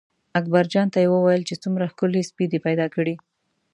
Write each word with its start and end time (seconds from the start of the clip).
اکبرجان 0.39 0.87
ته 0.93 0.97
یې 1.03 1.09
وویل 1.11 1.41
چې 1.49 1.55
څومره 1.63 1.89
ښکلی 1.91 2.21
سپی 2.29 2.45
دې 2.51 2.59
پیدا 2.67 2.85
کړی. 2.95 3.15